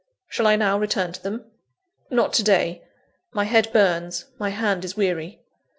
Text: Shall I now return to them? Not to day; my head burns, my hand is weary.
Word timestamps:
Shall 0.27 0.47
I 0.47 0.55
now 0.55 0.79
return 0.79 1.11
to 1.13 1.21
them? 1.21 1.45
Not 2.09 2.33
to 2.33 2.43
day; 2.43 2.81
my 3.33 3.43
head 3.43 3.71
burns, 3.71 4.25
my 4.39 4.49
hand 4.49 4.83
is 4.83 4.97
weary. 4.97 5.41